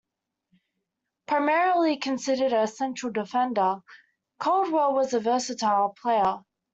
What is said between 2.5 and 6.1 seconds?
a central defender, Caldwell was a versatile